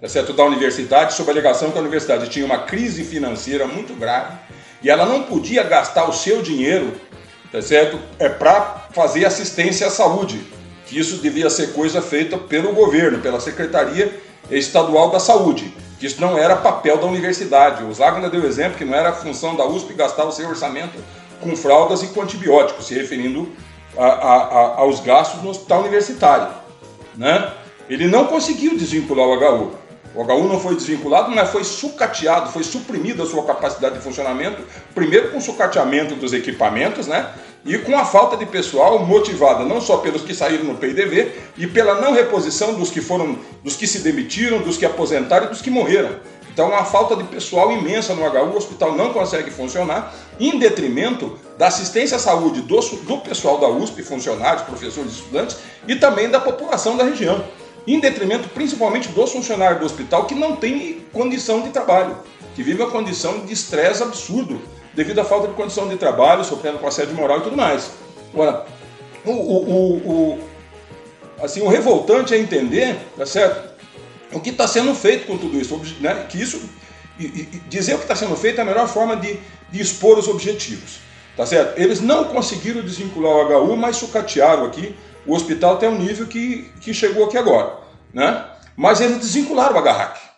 tá 0.00 0.08
certo, 0.08 0.32
da 0.32 0.44
universidade, 0.44 1.14
sob 1.14 1.30
a 1.30 1.32
alegação 1.32 1.70
que 1.70 1.78
a 1.78 1.80
universidade 1.80 2.28
tinha 2.28 2.44
uma 2.44 2.58
crise 2.58 3.04
financeira 3.04 3.66
muito 3.66 3.94
grave 3.94 4.38
e 4.82 4.90
ela 4.90 5.06
não 5.06 5.22
podia 5.22 5.62
gastar 5.62 6.08
o 6.08 6.12
seu 6.12 6.42
dinheiro, 6.42 6.92
tá 7.52 7.60
certo? 7.60 7.98
É 8.18 8.28
para 8.28 8.88
fazer 8.92 9.24
assistência 9.24 9.86
à 9.86 9.90
saúde, 9.90 10.40
que 10.86 10.98
isso 10.98 11.16
devia 11.18 11.50
ser 11.50 11.72
coisa 11.72 12.00
feita 12.00 12.38
pelo 12.38 12.72
governo, 12.72 13.18
pela 13.18 13.40
Secretaria 13.40 14.20
Estadual 14.50 15.10
da 15.10 15.20
Saúde, 15.20 15.72
que 15.98 16.06
isso 16.06 16.20
não 16.20 16.36
era 16.36 16.56
papel 16.56 16.96
da 16.96 17.06
universidade. 17.06 17.84
O 17.84 17.92
Zagner 17.92 18.30
deu 18.30 18.44
exemplo 18.44 18.78
que 18.78 18.84
não 18.84 18.94
era 18.94 19.12
função 19.12 19.54
da 19.54 19.64
USP 19.64 19.92
gastar 19.94 20.24
o 20.24 20.32
seu 20.32 20.48
orçamento 20.48 20.98
com 21.40 21.54
fraldas 21.54 22.02
e 22.02 22.08
com 22.08 22.22
antibióticos, 22.22 22.86
se 22.86 22.94
referindo 22.94 23.48
a, 23.96 24.04
a, 24.04 24.36
a, 24.36 24.80
aos 24.80 25.00
gastos 25.00 25.42
no 25.42 25.50
hospital 25.50 25.80
universitário. 25.80 26.48
Né? 27.16 27.52
Ele 27.88 28.06
não 28.06 28.26
conseguiu 28.26 28.76
desvincular 28.76 29.26
o 29.26 29.34
HU. 29.34 29.72
O 30.14 30.22
HU 30.22 30.48
não 30.48 30.58
foi 30.58 30.74
desvinculado, 30.74 31.30
mas 31.30 31.50
foi 31.50 31.62
sucateado, 31.62 32.50
foi 32.50 32.64
suprimida 32.64 33.22
a 33.22 33.26
sua 33.26 33.44
capacidade 33.44 33.94
de 33.96 34.00
funcionamento, 34.00 34.62
primeiro 34.92 35.30
com 35.30 35.38
o 35.38 35.40
sucateamento 35.40 36.16
dos 36.16 36.32
equipamentos, 36.32 37.06
né? 37.06 37.30
E 37.64 37.78
com 37.78 37.96
a 37.96 38.04
falta 38.04 38.36
de 38.36 38.46
pessoal 38.46 38.98
motivada 39.04 39.64
não 39.64 39.80
só 39.80 39.98
pelos 39.98 40.22
que 40.22 40.34
saíram 40.34 40.64
no 40.64 40.76
PIDV 40.76 41.32
e 41.58 41.66
pela 41.66 42.00
não 42.00 42.12
reposição 42.12 42.74
dos 42.74 42.90
que 42.90 43.00
foram, 43.00 43.38
dos 43.62 43.76
que 43.76 43.86
se 43.86 44.00
demitiram, 44.00 44.58
dos 44.58 44.76
que 44.76 44.86
aposentaram 44.86 45.46
e 45.46 45.50
dos 45.50 45.62
que 45.62 45.70
morreram. 45.70 46.16
Então, 46.52 46.68
uma 46.68 46.84
falta 46.84 47.14
de 47.14 47.22
pessoal 47.24 47.70
imensa 47.70 48.12
no 48.14 48.22
HU, 48.22 48.52
o 48.52 48.56
hospital 48.56 48.96
não 48.96 49.12
consegue 49.12 49.50
funcionar, 49.50 50.12
em 50.40 50.58
detrimento 50.58 51.38
da 51.56 51.68
assistência 51.68 52.16
à 52.16 52.20
saúde 52.20 52.62
do, 52.62 52.80
do 52.80 53.18
pessoal 53.18 53.58
da 53.58 53.68
USP, 53.68 54.02
funcionários, 54.02 54.62
professores, 54.62 55.12
estudantes, 55.12 55.58
e 55.86 55.94
também 55.94 56.28
da 56.28 56.40
população 56.40 56.96
da 56.96 57.04
região 57.04 57.44
em 57.94 58.00
detrimento 58.00 58.48
principalmente 58.50 59.08
dos 59.08 59.32
funcionários 59.32 59.80
do 59.80 59.86
hospital 59.86 60.26
que 60.26 60.34
não 60.34 60.56
têm 60.56 61.04
condição 61.12 61.62
de 61.62 61.70
trabalho, 61.70 62.16
que 62.54 62.62
vivem 62.62 62.84
uma 62.84 62.92
condição 62.92 63.44
de 63.44 63.52
estresse 63.52 64.02
absurdo 64.02 64.60
devido 64.94 65.20
à 65.20 65.24
falta 65.24 65.48
de 65.48 65.54
condição 65.54 65.88
de 65.88 65.96
trabalho, 65.96 66.44
sofrendo 66.44 66.78
com 66.78 66.86
assédio 66.86 67.14
moral 67.14 67.38
e 67.38 67.42
tudo 67.42 67.56
mais. 67.56 67.90
Agora, 68.32 68.66
o, 69.24 69.30
o, 69.30 69.96
o, 69.96 70.38
assim, 71.42 71.60
o 71.62 71.68
revoltante 71.68 72.34
é 72.34 72.38
entender, 72.38 72.98
tá 73.16 73.26
certo? 73.26 73.70
O 74.32 74.40
que 74.40 74.50
está 74.50 74.66
sendo 74.68 74.94
feito 74.94 75.26
com 75.26 75.36
tudo 75.36 75.58
isso, 75.58 75.80
né? 76.00 76.26
Que 76.28 76.40
isso 76.40 76.60
e, 77.18 77.24
e, 77.24 77.62
dizer 77.68 77.94
o 77.94 77.98
que 77.98 78.04
está 78.04 78.16
sendo 78.16 78.36
feito 78.36 78.58
é 78.58 78.62
a 78.62 78.64
melhor 78.64 78.88
forma 78.88 79.16
de, 79.16 79.38
de 79.70 79.80
expor 79.80 80.18
os 80.18 80.28
objetivos, 80.28 81.00
tá 81.36 81.44
certo? 81.44 81.78
Eles 81.78 82.00
não 82.00 82.24
conseguiram 82.24 82.82
desvincular 82.82 83.32
o 83.32 83.72
HU, 83.72 83.76
mas 83.76 83.96
sucatearam 83.96 84.64
aqui 84.64 84.94
o 85.26 85.34
hospital 85.34 85.76
tem 85.76 85.88
um 85.88 85.98
nível 85.98 86.26
que, 86.26 86.70
que 86.80 86.94
chegou 86.94 87.24
aqui 87.26 87.36
agora, 87.36 87.78
né? 88.12 88.44
Mas 88.76 89.00
eles 89.00 89.18
desvincularam 89.18 89.76
o 89.76 89.78
HRAC. 89.78 90.30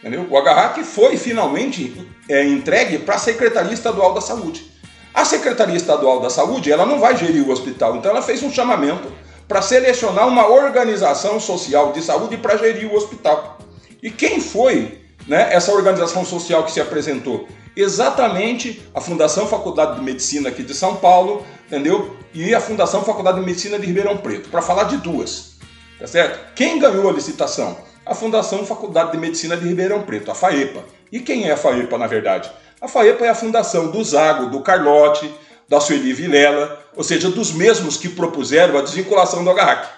Entendeu? 0.00 0.26
O 0.30 0.36
agarraque 0.36 0.82
foi 0.82 1.16
finalmente 1.18 2.10
é, 2.28 2.42
entregue 2.42 2.98
para 2.98 3.16
a 3.16 3.18
Secretaria 3.18 3.72
Estadual 3.72 4.14
da 4.14 4.20
Saúde. 4.20 4.64
A 5.12 5.24
Secretaria 5.26 5.76
Estadual 5.76 6.20
da 6.20 6.30
Saúde 6.30 6.72
ela 6.72 6.86
não 6.86 6.98
vai 6.98 7.16
gerir 7.16 7.46
o 7.46 7.52
hospital, 7.52 7.96
então 7.96 8.10
ela 8.10 8.22
fez 8.22 8.42
um 8.42 8.50
chamamento 8.50 9.12
para 9.46 9.60
selecionar 9.60 10.26
uma 10.26 10.48
organização 10.48 11.38
social 11.38 11.92
de 11.92 12.00
saúde 12.00 12.36
para 12.36 12.56
gerir 12.56 12.90
o 12.90 12.94
hospital. 12.94 13.58
E 14.02 14.10
quem 14.10 14.40
foi 14.40 14.99
né, 15.30 15.48
essa 15.52 15.72
organização 15.72 16.24
social 16.24 16.64
que 16.64 16.72
se 16.72 16.80
apresentou? 16.80 17.46
Exatamente 17.76 18.82
a 18.92 19.00
Fundação 19.00 19.46
Faculdade 19.46 19.94
de 19.94 20.02
Medicina 20.02 20.48
aqui 20.48 20.64
de 20.64 20.74
São 20.74 20.96
Paulo, 20.96 21.46
entendeu? 21.68 22.16
E 22.34 22.52
a 22.52 22.60
Fundação 22.60 23.04
Faculdade 23.04 23.38
de 23.38 23.46
Medicina 23.46 23.78
de 23.78 23.86
Ribeirão 23.86 24.16
Preto, 24.16 24.48
para 24.48 24.60
falar 24.60 24.84
de 24.84 24.96
duas. 24.96 25.52
Tá 26.00 26.08
certo? 26.08 26.52
Quem 26.56 26.80
ganhou 26.80 27.08
a 27.08 27.12
licitação? 27.12 27.78
A 28.04 28.12
Fundação 28.12 28.66
Faculdade 28.66 29.12
de 29.12 29.18
Medicina 29.18 29.56
de 29.56 29.68
Ribeirão 29.68 30.02
Preto, 30.02 30.32
a 30.32 30.34
FAEPA. 30.34 30.82
E 31.12 31.20
quem 31.20 31.48
é 31.48 31.52
a 31.52 31.56
FAEPA, 31.56 31.96
na 31.96 32.08
verdade? 32.08 32.50
A 32.80 32.88
FAEPA 32.88 33.26
é 33.26 33.28
a 33.28 33.34
fundação 33.34 33.88
do 33.92 34.02
Zago, 34.02 34.46
do 34.46 34.62
Carlotti, 34.62 35.32
da 35.68 35.78
Sueli 35.78 36.12
Vilela, 36.12 36.76
ou 36.96 37.04
seja, 37.04 37.30
dos 37.30 37.52
mesmos 37.52 37.96
que 37.96 38.08
propuseram 38.08 38.76
a 38.76 38.82
desvinculação 38.82 39.44
do 39.44 39.50
agarraque. 39.50 39.88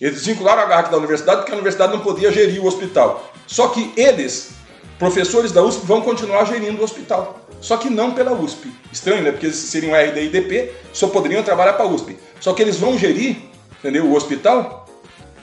Eles 0.00 0.14
desvincularam 0.14 0.62
o 0.62 0.64
agarraque 0.64 0.92
da 0.92 0.96
universidade 0.96 1.38
porque 1.38 1.50
a 1.50 1.56
universidade 1.56 1.92
não 1.92 2.00
podia 2.00 2.30
gerir 2.30 2.62
o 2.62 2.66
hospital. 2.66 3.32
Só 3.48 3.68
que 3.68 3.92
eles, 3.96 4.59
professores 5.00 5.50
da 5.50 5.62
USP, 5.62 5.84
vão 5.84 6.02
continuar 6.02 6.44
gerindo 6.44 6.80
o 6.80 6.84
hospital. 6.84 7.40
Só 7.60 7.76
que 7.76 7.90
não 7.90 8.12
pela 8.12 8.32
USP. 8.32 8.70
Estranho, 8.92 9.22
né? 9.22 9.32
Porque 9.32 9.46
eles 9.46 9.56
seriam 9.56 9.94
RD 9.96 10.26
e 10.26 10.28
DP, 10.28 10.72
só 10.92 11.08
poderiam 11.08 11.42
trabalhar 11.42 11.72
para 11.72 11.86
a 11.86 11.88
USP. 11.88 12.16
Só 12.38 12.52
que 12.52 12.62
eles 12.62 12.76
vão 12.76 12.96
gerir 12.96 13.50
entendeu, 13.80 14.04
o 14.04 14.14
hospital 14.14 14.86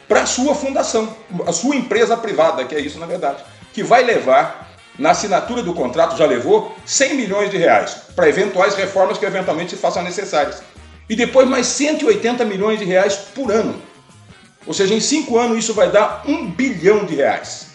para 0.07 0.21
a 0.21 0.25
sua 0.25 0.55
fundação, 0.55 1.13
a 1.45 1.51
sua 1.51 1.75
empresa 1.75 2.15
privada, 2.15 2.63
que 2.63 2.73
é 2.73 2.79
isso 2.79 2.97
na 2.97 3.05
verdade, 3.05 3.43
que 3.73 3.83
vai 3.83 4.03
levar, 4.03 4.77
na 4.97 5.11
assinatura 5.11 5.61
do 5.61 5.73
contrato 5.73 6.17
já 6.17 6.25
levou 6.25 6.73
100 6.85 7.15
milhões 7.15 7.51
de 7.51 7.57
reais 7.57 7.97
para 8.15 8.29
eventuais 8.29 8.75
reformas 8.75 9.17
que 9.17 9.25
eventualmente 9.25 9.71
se 9.71 9.77
façam 9.77 10.03
necessárias. 10.03 10.63
E 11.09 11.15
depois 11.15 11.47
mais 11.47 11.67
180 11.67 12.45
milhões 12.45 12.79
de 12.79 12.85
reais 12.85 13.15
por 13.15 13.51
ano. 13.51 13.81
Ou 14.65 14.73
seja, 14.73 14.93
em 14.93 14.99
cinco 14.99 15.37
anos 15.37 15.57
isso 15.57 15.73
vai 15.73 15.89
dar 15.89 16.23
um 16.25 16.49
bilhão 16.49 17.05
de 17.05 17.15
reais 17.15 17.66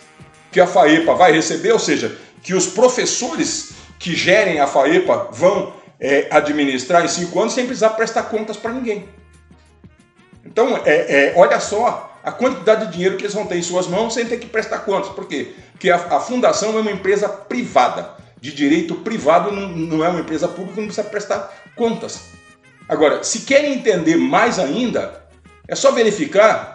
que 0.53 0.61
a 0.61 0.67
FAEPA 0.67 1.15
vai 1.15 1.33
receber, 1.33 1.73
ou 1.73 1.79
seja, 1.79 2.17
que 2.43 2.55
os 2.55 2.67
professores 2.67 3.73
que 3.99 4.15
gerem 4.15 4.61
a 4.61 4.67
FAEPA 4.67 5.29
vão 5.33 5.73
é, 5.99 6.29
administrar 6.31 7.05
em 7.05 7.09
cinco 7.09 7.41
anos 7.41 7.55
sem 7.55 7.65
precisar 7.65 7.91
prestar 7.91 8.25
contas 8.25 8.57
para 8.57 8.73
ninguém. 8.73 9.09
Então, 10.45 10.81
é, 10.85 11.31
é, 11.31 11.35
olha 11.37 11.59
só 11.59 12.19
a 12.23 12.31
quantidade 12.31 12.87
de 12.87 12.93
dinheiro 12.93 13.17
que 13.17 13.25
eles 13.25 13.35
vão 13.35 13.47
ter 13.47 13.57
em 13.57 13.63
suas 13.63 13.87
mãos 13.87 14.15
sem 14.15 14.27
ter 14.27 14.39
que 14.39 14.47
prestar 14.47 14.81
contas. 14.81 15.11
Por 15.13 15.27
quê? 15.27 15.55
Porque 15.73 15.91
a, 15.91 15.97
a 15.97 16.21
fundação 16.21 16.77
é 16.77 16.81
uma 16.81 16.91
empresa 16.91 17.29
privada, 17.29 18.11
de 18.41 18.53
direito 18.53 18.97
privado, 18.97 19.53
não, 19.53 19.69
não 19.69 20.05
é 20.05 20.09
uma 20.09 20.21
empresa 20.21 20.49
pública, 20.49 20.81
não 20.81 20.89
precisa 20.89 21.09
prestar 21.09 21.55
contas. 21.75 22.21
Agora, 22.89 23.23
se 23.23 23.41
querem 23.41 23.75
entender 23.75 24.17
mais 24.17 24.59
ainda, 24.59 25.23
é 25.69 25.75
só 25.75 25.93
verificar 25.93 26.72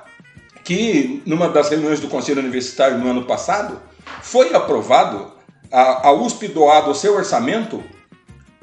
que 0.68 1.24
numa 1.26 1.48
das 1.48 1.70
reuniões 1.70 2.02
do 2.02 2.10
Conselho 2.10 2.42
Universitário 2.42 2.98
no 2.98 3.10
ano 3.10 3.24
passado, 3.24 3.82
foi 4.22 4.54
aprovado 4.54 5.32
a, 5.72 6.10
a 6.10 6.12
USP 6.12 6.50
doado 6.50 6.92
o 6.92 6.94
seu 6.94 7.16
orçamento 7.16 7.82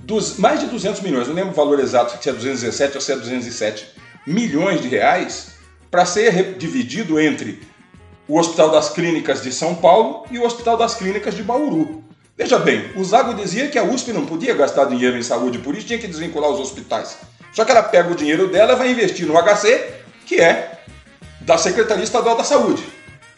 dos 0.00 0.36
mais 0.36 0.60
de 0.60 0.66
200 0.66 1.00
milhões, 1.00 1.26
não 1.26 1.34
lembro 1.34 1.52
o 1.52 1.54
valor 1.54 1.80
exato, 1.80 2.22
se 2.22 2.28
é 2.28 2.32
217 2.34 2.96
ou 2.96 3.00
se 3.00 3.10
é 3.10 3.16
207 3.16 3.86
milhões 4.26 4.82
de 4.82 4.88
reais, 4.88 5.52
para 5.90 6.04
ser 6.04 6.58
dividido 6.58 7.18
entre 7.18 7.62
o 8.28 8.38
Hospital 8.38 8.70
das 8.70 8.90
Clínicas 8.90 9.42
de 9.42 9.50
São 9.50 9.74
Paulo 9.74 10.26
e 10.30 10.38
o 10.38 10.44
Hospital 10.44 10.76
das 10.76 10.94
Clínicas 10.94 11.34
de 11.34 11.42
Bauru. 11.42 12.04
Veja 12.36 12.58
bem, 12.58 12.90
o 12.96 13.02
Zago 13.02 13.32
dizia 13.32 13.68
que 13.68 13.78
a 13.78 13.82
USP 13.82 14.12
não 14.12 14.26
podia 14.26 14.52
gastar 14.52 14.84
dinheiro 14.84 15.16
em 15.16 15.22
saúde, 15.22 15.58
por 15.58 15.74
isso 15.74 15.86
tinha 15.86 15.98
que 15.98 16.06
desvincular 16.06 16.50
os 16.50 16.60
hospitais. 16.60 17.16
Só 17.54 17.64
que 17.64 17.70
ela 17.70 17.82
pega 17.82 18.12
o 18.12 18.14
dinheiro 18.14 18.48
dela 18.48 18.74
e 18.74 18.76
vai 18.76 18.90
investir 18.90 19.26
no 19.26 19.42
HC, 19.42 20.02
que 20.26 20.38
é 20.38 20.74
da 21.44 21.56
Secretaria 21.56 22.04
Estadual 22.04 22.36
da 22.36 22.44
Saúde. 22.44 22.84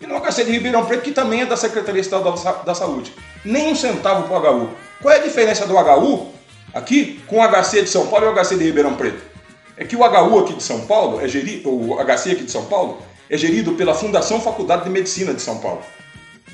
E 0.00 0.06
no 0.06 0.20
HC 0.20 0.44
de 0.44 0.52
Ribeirão 0.52 0.84
Preto, 0.84 1.02
que 1.02 1.12
também 1.12 1.42
é 1.42 1.46
da 1.46 1.56
Secretaria 1.56 2.00
Estadual 2.00 2.36
da 2.64 2.74
Saúde. 2.74 3.12
Nem 3.44 3.72
um 3.72 3.74
centavo 3.74 4.28
para 4.28 4.52
o 4.52 4.64
HU. 4.64 4.70
Qual 5.00 5.14
é 5.14 5.18
a 5.18 5.22
diferença 5.22 5.66
do 5.66 5.74
HU 5.74 6.32
aqui 6.74 7.20
com 7.26 7.40
o 7.40 7.48
HC 7.48 7.82
de 7.82 7.88
São 7.88 8.06
Paulo 8.06 8.26
e 8.26 8.28
o 8.28 8.34
HC 8.34 8.56
de 8.56 8.64
Ribeirão 8.64 8.94
Preto? 8.94 9.36
é 9.76 9.84
que 9.84 9.94
o 9.94 10.00
HU 10.00 10.38
aqui 10.38 10.54
de 10.54 10.62
São 10.62 10.86
Paulo 10.86 11.20
é 11.20 11.28
gerido, 11.28 11.70
o 11.70 11.96
HC 11.96 12.32
aqui 12.32 12.44
de 12.44 12.50
São 12.50 12.64
Paulo 12.64 13.02
é 13.28 13.36
gerido 13.36 13.72
pela 13.72 13.94
Fundação 13.94 14.40
Faculdade 14.40 14.84
de 14.84 14.90
Medicina 14.90 15.34
de 15.34 15.42
São 15.42 15.58
Paulo. 15.58 15.82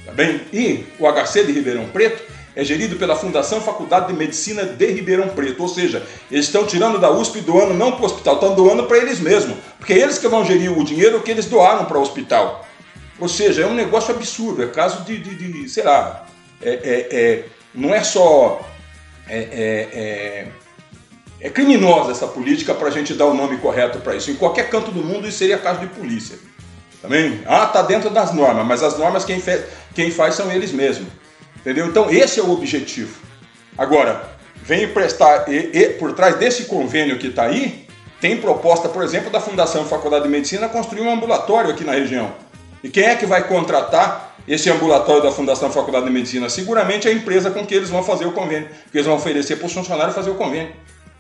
Tá 0.05 0.13
bem? 0.13 0.41
E 0.53 0.85
o 0.99 1.07
HC 1.07 1.45
de 1.45 1.53
Ribeirão 1.53 1.87
Preto 1.89 2.23
é 2.55 2.65
gerido 2.65 2.97
pela 2.97 3.17
Fundação 3.17 3.61
Faculdade 3.61 4.09
de 4.09 4.13
Medicina 4.13 4.65
de 4.65 4.87
Ribeirão 4.87 5.29
Preto. 5.29 5.63
Ou 5.63 5.69
seja, 5.69 6.07
eles 6.31 6.47
estão 6.47 6.67
tirando 6.67 6.99
da 6.99 7.11
USP 7.11 7.41
doando 7.41 7.75
não 7.75 7.93
para 7.93 8.03
o 8.03 8.07
hospital, 8.07 8.35
estão 8.35 8.55
doando 8.55 8.85
para 8.85 8.99
eles 8.99 9.21
mesmos. 9.21 9.57
Porque 9.79 9.93
é 9.93 9.99
eles 9.99 10.19
que 10.19 10.29
vão 10.29 10.45
gerir 10.45 10.77
o 10.77 10.85
dinheiro 10.85 11.21
que 11.23 11.31
eles 11.31 11.47
doaram 11.47 11.85
para 11.85 11.99
o 11.99 12.03
hospital. 12.03 12.67
Ou 13.19 13.29
seja, 13.29 13.63
é 13.63 13.67
um 13.67 13.75
negócio 13.75 14.15
absurdo. 14.15 14.63
É 14.63 14.67
caso 14.67 15.05
de, 15.05 15.19
de, 15.19 15.35
de 15.35 15.69
sei 15.69 15.85
lá, 15.85 16.27
é, 16.61 16.71
é, 16.71 17.09
é, 17.11 17.45
não 17.75 17.95
é 17.95 18.03
só 18.03 18.61
é, 19.29 19.39
é, 19.39 19.89
é 19.93 20.49
é 21.43 21.51
criminosa 21.51 22.13
essa 22.13 22.29
política 22.29 22.73
para 22.73 22.87
a 22.87 22.91
gente 22.91 23.15
dar 23.15 23.27
o 23.27 23.35
nome 23.35 23.59
correto 23.59 23.99
para 23.99 24.15
isso. 24.15 24.31
Em 24.31 24.37
qualquer 24.37 24.71
canto 24.71 24.93
do 24.93 25.03
mundo 25.03 25.27
isso 25.27 25.39
seria 25.39 25.59
caso 25.59 25.81
de 25.81 25.89
polícia. 25.89 26.39
Também? 27.03 27.41
Ah, 27.45 27.67
tá 27.67 27.83
dentro 27.83 28.11
das 28.11 28.33
normas, 28.33 28.65
mas 28.65 28.81
as 28.81 28.97
normas 28.97 29.25
quem, 29.25 29.43
quem 29.93 30.13
faz 30.13 30.37
são 30.37 30.53
eles 30.53 30.71
mesmos. 30.71 31.09
Entendeu? 31.63 31.87
Então 31.87 32.11
esse 32.11 32.39
é 32.39 32.43
o 32.43 32.51
objetivo. 32.51 33.19
Agora, 33.79 34.29
vem 34.63 34.89
prestar, 34.89 35.49
e, 35.49 35.71
e, 35.73 35.89
por 35.91 36.13
trás 36.13 36.37
desse 36.37 36.65
convênio 36.65 37.19
que 37.19 37.29
está 37.29 37.45
aí, 37.45 37.87
tem 38.21 38.37
proposta, 38.37 38.89
por 38.89 39.03
exemplo, 39.03 39.31
da 39.31 39.41
Fundação 39.41 39.85
Faculdade 39.85 40.25
de 40.25 40.31
Medicina 40.31 40.69
construir 40.69 41.01
um 41.01 41.13
ambulatório 41.13 41.71
aqui 41.71 41.85
na 41.85 41.93
região. 41.93 42.33
E 42.83 42.89
quem 42.89 43.05
é 43.05 43.17
que 43.17 43.27
vai 43.27 43.47
contratar 43.47 44.37
esse 44.47 44.71
ambulatório 44.71 45.23
da 45.23 45.31
Fundação 45.31 45.71
Faculdade 45.71 46.07
de 46.07 46.13
Medicina? 46.13 46.49
Seguramente 46.49 47.09
a 47.09 47.13
empresa 47.13 47.51
com 47.51 47.65
que 47.65 47.75
eles 47.75 47.91
vão 47.91 48.03
fazer 48.03 48.27
o 48.27 48.33
convênio, 48.33 48.69
que 48.91 48.99
eles 48.99 49.07
vão 49.07 49.17
oferecer 49.17 49.57
para 49.57 49.67
os 49.67 49.73
funcionários 49.73 50.15
fazer 50.15 50.31
o 50.31 50.35
convênio. 50.35 50.73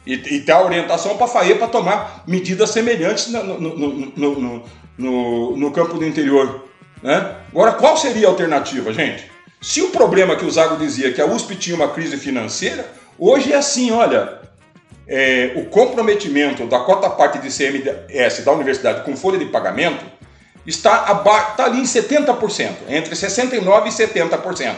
E, 0.04 0.14
e 0.14 0.40
ter 0.40 0.52
a 0.52 0.60
orientação 0.60 1.16
para 1.16 1.26
a 1.26 1.28
FAE 1.28 1.54
para 1.54 1.68
tomar 1.68 2.24
medidas 2.26 2.70
semelhantes 2.70 3.28
no, 3.28 3.60
no, 3.60 4.64
no, 4.98 5.56
no, 5.56 5.70
campo 5.70 5.96
do 5.96 6.04
interior. 6.04 6.68
Né? 7.00 7.36
Agora, 7.50 7.72
qual 7.72 7.96
seria 7.96 8.26
a 8.26 8.30
alternativa, 8.30 8.92
gente? 8.92 9.31
Se 9.62 9.80
o 9.80 9.90
problema 9.90 10.34
que 10.34 10.44
o 10.44 10.50
Zago 10.50 10.76
dizia 10.76 11.12
que 11.12 11.20
a 11.20 11.26
USP 11.26 11.54
tinha 11.54 11.76
uma 11.76 11.88
crise 11.88 12.16
financeira, 12.16 12.84
hoje 13.16 13.52
é 13.52 13.56
assim, 13.56 13.92
olha, 13.92 14.40
é, 15.06 15.52
o 15.54 15.66
comprometimento 15.66 16.66
da 16.66 16.80
cota 16.80 17.08
parte 17.08 17.38
de 17.38 17.48
CMS 17.48 18.44
da 18.44 18.50
universidade 18.50 19.04
com 19.04 19.16
folha 19.16 19.38
de 19.38 19.44
pagamento 19.46 20.04
está, 20.66 21.22
está 21.50 21.64
ali 21.64 21.78
em 21.78 21.84
70%, 21.84 22.70
entre 22.88 23.14
69% 23.14 23.86
e 23.86 23.90
70%. 23.90 24.74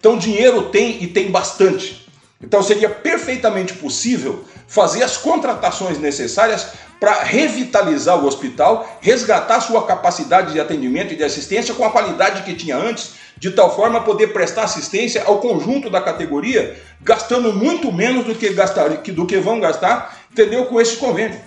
Então 0.00 0.18
dinheiro 0.18 0.62
tem 0.62 1.00
e 1.00 1.06
tem 1.06 1.30
bastante. 1.30 2.08
Então 2.42 2.60
seria 2.60 2.90
perfeitamente 2.90 3.74
possível 3.74 4.44
fazer 4.66 5.02
as 5.02 5.16
contratações 5.16 5.98
necessárias 5.98 6.68
para 6.98 7.22
revitalizar 7.22 8.18
o 8.18 8.26
hospital, 8.26 8.98
resgatar 9.00 9.60
sua 9.60 9.86
capacidade 9.86 10.52
de 10.52 10.60
atendimento 10.60 11.12
e 11.12 11.16
de 11.16 11.24
assistência 11.24 11.74
com 11.74 11.84
a 11.84 11.90
qualidade 11.90 12.42
que 12.42 12.54
tinha 12.54 12.76
antes, 12.76 13.12
de 13.36 13.50
tal 13.50 13.74
forma 13.74 14.00
poder 14.02 14.28
prestar 14.28 14.64
assistência 14.64 15.22
ao 15.24 15.38
conjunto 15.38 15.90
da 15.90 16.00
categoria, 16.00 16.80
gastando 17.02 17.52
muito 17.52 17.92
menos 17.92 18.24
do 18.24 18.34
que, 18.34 18.48
gastar, 18.50 18.88
do 18.88 19.26
que 19.26 19.38
vão 19.38 19.60
gastar, 19.60 20.18
entendeu? 20.32 20.64
Com 20.66 20.80
esse 20.80 20.96
convênio. 20.96 21.38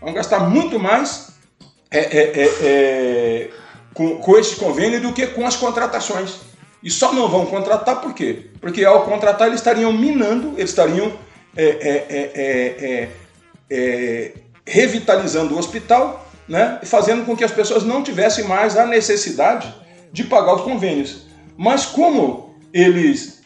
Vão 0.00 0.12
gastar 0.12 0.40
muito 0.40 0.78
mais 0.78 1.32
é, 1.90 1.98
é, 1.98 2.42
é, 2.42 2.50
é 2.62 3.50
com, 3.92 4.18
com 4.18 4.38
esse 4.38 4.56
convênio 4.56 5.00
do 5.00 5.12
que 5.12 5.26
com 5.28 5.46
as 5.46 5.56
contratações. 5.56 6.36
E 6.82 6.90
só 6.90 7.12
não 7.12 7.28
vão 7.28 7.46
contratar 7.46 8.00
por 8.00 8.12
quê? 8.12 8.50
Porque 8.60 8.84
ao 8.84 9.04
contratar 9.04 9.48
eles 9.48 9.60
estariam 9.60 9.92
minando, 9.92 10.54
eles 10.56 10.70
estariam 10.70 11.12
é, 11.56 13.08
é, 13.08 13.08
é, 13.70 14.32
revitalizando 14.66 15.54
o 15.54 15.58
hospital 15.58 16.26
né, 16.48 16.78
e 16.82 16.86
fazendo 16.86 17.24
com 17.24 17.36
que 17.36 17.44
as 17.44 17.52
pessoas 17.52 17.84
não 17.84 18.02
tivessem 18.02 18.44
mais 18.44 18.76
a 18.76 18.86
necessidade 18.86 19.72
de 20.12 20.24
pagar 20.24 20.54
os 20.54 20.62
convênios. 20.62 21.26
Mas 21.56 21.86
como 21.86 22.54
eles 22.72 23.42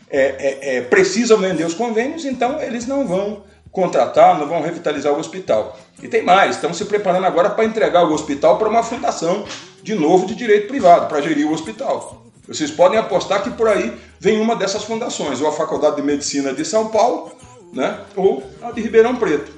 precisam 0.88 1.38
vender 1.38 1.64
os 1.64 1.74
convênios, 1.74 2.24
então 2.24 2.60
eles 2.62 2.86
não 2.86 3.06
vão 3.06 3.44
contratar, 3.70 4.38
não 4.38 4.48
vão 4.48 4.62
revitalizar 4.62 5.12
o 5.12 5.18
hospital. 5.18 5.78
E 6.02 6.08
tem 6.08 6.22
mais, 6.22 6.56
estamos 6.56 6.78
se 6.78 6.84
preparando 6.86 7.26
agora 7.26 7.50
para 7.50 7.64
entregar 7.64 8.04
o 8.04 8.12
hospital 8.12 8.58
para 8.58 8.68
uma 8.68 8.82
fundação 8.82 9.44
de 9.82 9.94
novo 9.94 10.26
de 10.26 10.34
direito 10.34 10.68
privado, 10.68 11.06
para 11.06 11.20
gerir 11.20 11.46
o 11.46 11.52
hospital. 11.52 12.24
Vocês 12.46 12.70
podem 12.70 12.98
apostar 12.98 13.42
que 13.42 13.50
por 13.50 13.68
aí 13.68 13.94
vem 14.18 14.40
uma 14.40 14.56
dessas 14.56 14.82
fundações, 14.84 15.40
ou 15.40 15.48
a 15.48 15.52
Faculdade 15.52 15.96
de 15.96 16.02
Medicina 16.02 16.52
de 16.52 16.64
São 16.64 16.88
Paulo, 16.88 17.32
né, 17.72 18.00
ou 18.16 18.48
a 18.62 18.70
de 18.70 18.80
Ribeirão 18.80 19.16
Preto. 19.16 19.52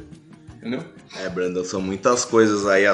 entendeu? 0.56 0.84
É, 1.16 1.28
Brandon, 1.28 1.64
são 1.64 1.80
muitas 1.80 2.24
coisas 2.24 2.66
aí. 2.66 2.84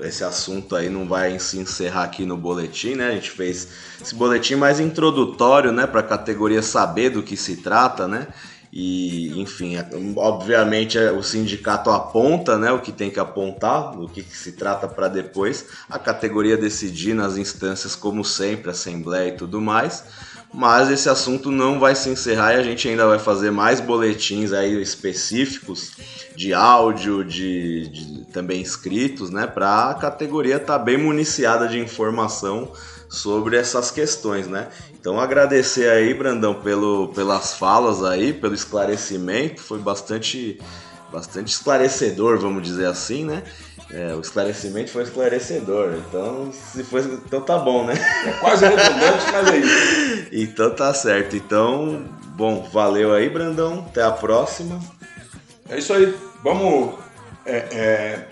Esse 0.00 0.24
assunto 0.24 0.74
aí 0.74 0.88
não 0.88 1.06
vai 1.06 1.38
se 1.38 1.58
encerrar 1.58 2.02
aqui 2.02 2.26
no 2.26 2.36
boletim, 2.36 2.94
né? 2.96 3.08
A 3.08 3.12
gente 3.12 3.30
fez 3.30 3.68
esse 4.02 4.14
boletim 4.14 4.56
mais 4.56 4.80
introdutório, 4.80 5.70
né, 5.70 5.86
para 5.86 6.00
a 6.00 6.04
categoria 6.04 6.62
saber 6.62 7.10
do 7.10 7.22
que 7.22 7.36
se 7.36 7.58
trata, 7.58 8.08
né? 8.08 8.26
E, 8.76 9.40
enfim, 9.40 9.76
é, 9.76 9.88
obviamente 10.16 10.98
é, 10.98 11.12
o 11.12 11.22
sindicato 11.22 11.90
aponta 11.90 12.58
né, 12.58 12.72
o 12.72 12.80
que 12.80 12.90
tem 12.90 13.08
que 13.08 13.20
apontar, 13.20 13.96
o 13.96 14.08
que, 14.08 14.20
que 14.20 14.36
se 14.36 14.50
trata 14.50 14.88
para 14.88 15.06
depois 15.06 15.66
a 15.88 15.96
categoria 15.96 16.56
decidir 16.56 17.14
nas 17.14 17.36
instâncias, 17.36 17.94
como 17.94 18.24
sempre, 18.24 18.72
assembleia 18.72 19.28
e 19.28 19.36
tudo 19.36 19.60
mais. 19.60 20.02
Mas 20.56 20.88
esse 20.88 21.08
assunto 21.08 21.50
não 21.50 21.80
vai 21.80 21.96
se 21.96 22.08
encerrar 22.08 22.54
e 22.54 22.60
a 22.60 22.62
gente 22.62 22.88
ainda 22.88 23.08
vai 23.08 23.18
fazer 23.18 23.50
mais 23.50 23.80
boletins 23.80 24.52
aí 24.52 24.80
específicos 24.80 25.90
de 26.36 26.54
áudio, 26.54 27.24
de, 27.24 27.88
de 27.88 28.24
também 28.26 28.62
escritos, 28.62 29.30
né, 29.30 29.48
para 29.48 29.90
a 29.90 29.94
categoria 29.94 30.56
estar 30.56 30.78
tá 30.78 30.84
bem 30.84 30.96
municiada 30.96 31.66
de 31.66 31.80
informação 31.80 32.70
sobre 33.08 33.56
essas 33.56 33.90
questões, 33.90 34.46
né? 34.46 34.68
Então 34.98 35.20
agradecer 35.20 35.88
aí, 35.88 36.14
Brandão, 36.14 36.54
pelo, 36.54 37.08
pelas 37.08 37.54
falas 37.54 38.04
aí, 38.04 38.32
pelo 38.32 38.54
esclarecimento, 38.54 39.60
foi 39.60 39.80
bastante, 39.80 40.60
bastante 41.12 41.48
esclarecedor, 41.48 42.38
vamos 42.38 42.62
dizer 42.62 42.86
assim, 42.86 43.24
né? 43.24 43.42
É, 43.90 44.14
o 44.14 44.20
esclarecimento 44.20 44.90
foi 44.90 45.02
esclarecedor, 45.02 45.94
então 46.08 46.50
se 46.52 46.82
foi, 46.82 47.02
então 47.02 47.40
tá 47.40 47.58
bom, 47.58 47.84
né? 47.84 47.94
É 48.26 48.32
quase 48.32 48.66
redundante, 48.66 49.24
mas 49.32 49.48
é 49.48 49.56
isso. 49.58 50.24
Então 50.36 50.74
tá 50.74 50.92
certo. 50.92 51.36
Então, 51.36 52.04
bom, 52.34 52.68
valeu 52.72 53.12
aí, 53.12 53.28
Brandão. 53.28 53.86
Até 53.88 54.02
a 54.02 54.10
próxima. 54.10 54.80
É 55.68 55.78
isso 55.78 55.92
aí. 55.92 56.12
Vamos 56.42 56.94
é, 57.46 57.56
é, 57.56 58.28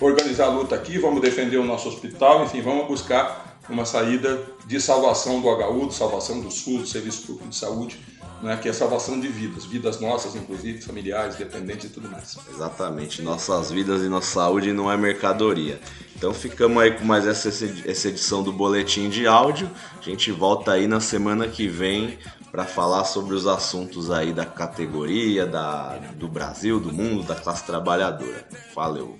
organizar 0.00 0.46
a 0.46 0.50
luta 0.50 0.74
aqui, 0.74 0.98
vamos 0.98 1.20
defender 1.20 1.58
o 1.58 1.64
nosso 1.64 1.88
hospital, 1.88 2.44
enfim, 2.44 2.62
vamos 2.62 2.86
buscar 2.86 3.58
uma 3.68 3.84
saída 3.84 4.42
de 4.66 4.80
salvação 4.80 5.40
do 5.40 5.48
HU, 5.48 5.88
de 5.88 5.94
salvação 5.94 6.40
do 6.40 6.50
SUS, 6.50 6.80
do 6.80 6.86
Serviço 6.86 7.26
Público 7.26 7.48
de 7.48 7.56
Saúde, 7.56 8.00
né, 8.42 8.56
que 8.56 8.66
é 8.66 8.70
a 8.72 8.74
salvação 8.74 9.18
de 9.20 9.28
vidas, 9.28 9.64
vidas 9.64 10.00
nossas, 10.00 10.34
inclusive, 10.34 10.82
familiares, 10.82 11.36
dependentes 11.36 11.86
e 11.86 11.88
tudo 11.88 12.10
mais. 12.10 12.36
Exatamente, 12.52 13.22
nossas 13.22 13.70
vidas 13.70 14.02
e 14.02 14.08
nossa 14.08 14.34
saúde 14.34 14.72
não 14.72 14.90
é 14.90 14.96
mercadoria. 14.96 15.80
Então 16.16 16.34
ficamos 16.34 16.82
aí 16.82 16.92
com 16.92 17.04
mais 17.04 17.26
essa, 17.26 17.48
essa 17.48 18.08
edição 18.08 18.42
do 18.42 18.52
Boletim 18.52 19.08
de 19.08 19.26
Áudio. 19.26 19.70
A 20.00 20.04
gente 20.04 20.32
volta 20.32 20.72
aí 20.72 20.86
na 20.86 21.00
semana 21.00 21.46
que 21.46 21.68
vem 21.68 22.18
para 22.50 22.64
falar 22.64 23.04
sobre 23.04 23.34
os 23.34 23.46
assuntos 23.46 24.10
aí 24.10 24.32
da 24.32 24.44
categoria, 24.44 25.46
da, 25.46 25.98
do 26.16 26.28
Brasil, 26.28 26.78
do 26.78 26.92
mundo, 26.92 27.22
da 27.22 27.34
classe 27.34 27.64
trabalhadora. 27.64 28.44
Valeu! 28.74 29.16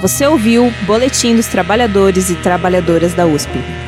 Você 0.00 0.26
ouviu 0.26 0.70
Boletim 0.82 1.34
dos 1.34 1.46
Trabalhadores 1.46 2.28
e 2.30 2.36
Trabalhadoras 2.36 3.14
da 3.14 3.26
USP. 3.26 3.85